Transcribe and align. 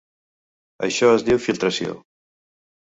Això 0.89 1.13
es 1.19 1.27
diu 1.29 1.43
filtració. 1.47 1.95